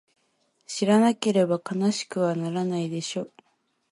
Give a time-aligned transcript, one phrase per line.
[0.65, 3.27] 知らなければ悲しくはならないでしょ？